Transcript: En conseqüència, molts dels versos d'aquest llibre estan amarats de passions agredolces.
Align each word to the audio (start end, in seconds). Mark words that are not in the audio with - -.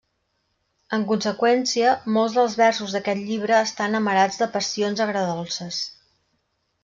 En 0.97 1.03
conseqüència, 1.09 1.91
molts 2.15 2.37
dels 2.37 2.55
versos 2.61 2.95
d'aquest 2.97 3.21
llibre 3.27 3.59
estan 3.67 3.99
amarats 3.99 4.41
de 4.43 4.47
passions 4.57 5.03
agredolces. 5.05 5.83